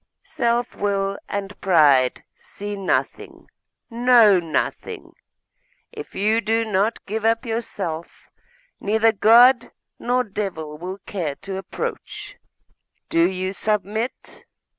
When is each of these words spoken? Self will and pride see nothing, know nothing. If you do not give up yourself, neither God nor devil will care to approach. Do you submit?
Self 0.23 0.75
will 0.75 1.19
and 1.29 1.61
pride 1.61 2.23
see 2.35 2.75
nothing, 2.75 3.45
know 3.87 4.39
nothing. 4.39 5.11
If 5.91 6.15
you 6.15 6.41
do 6.41 6.65
not 6.65 7.05
give 7.05 7.23
up 7.23 7.45
yourself, 7.45 8.31
neither 8.79 9.11
God 9.11 9.71
nor 9.99 10.23
devil 10.23 10.79
will 10.79 10.97
care 11.05 11.35
to 11.43 11.55
approach. 11.57 12.37
Do 13.09 13.29
you 13.29 13.53
submit? 13.53 14.45